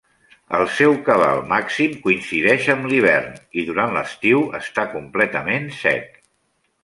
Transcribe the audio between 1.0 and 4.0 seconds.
cabal màxim coincideix amb l'hivern i durant